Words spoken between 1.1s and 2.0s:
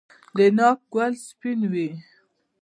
سپین وي؟